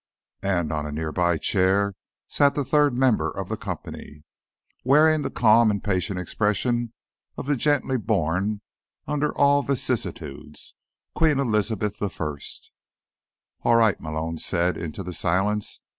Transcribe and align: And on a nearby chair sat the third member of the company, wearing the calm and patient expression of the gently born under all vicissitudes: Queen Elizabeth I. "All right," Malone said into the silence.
And 0.41 0.73
on 0.73 0.87
a 0.87 0.91
nearby 0.91 1.37
chair 1.37 1.93
sat 2.27 2.55
the 2.55 2.65
third 2.65 2.95
member 2.97 3.29
of 3.29 3.49
the 3.49 3.55
company, 3.55 4.23
wearing 4.83 5.21
the 5.21 5.29
calm 5.29 5.69
and 5.69 5.83
patient 5.83 6.19
expression 6.19 6.91
of 7.37 7.45
the 7.45 7.55
gently 7.55 7.97
born 7.99 8.61
under 9.05 9.31
all 9.31 9.61
vicissitudes: 9.61 10.73
Queen 11.13 11.37
Elizabeth 11.37 12.01
I. 12.01 12.09
"All 13.61 13.75
right," 13.75 14.01
Malone 14.01 14.39
said 14.39 14.75
into 14.75 15.03
the 15.03 15.13
silence. 15.13 15.81